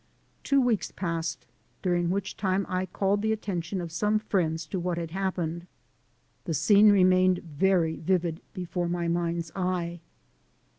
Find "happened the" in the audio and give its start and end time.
5.11-6.55